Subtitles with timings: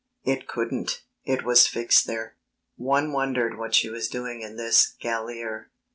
[0.23, 2.35] It couldn't, it was fixed there.
[2.75, 5.65] One wondered what she was doing in this galère.